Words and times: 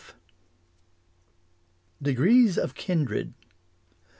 Degrees 2.01 2.57
of 2.57 2.73
kindred. 2.73 3.35